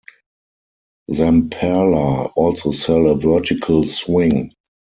[1.11, 4.51] Zamperla also sell a Vertical Swing.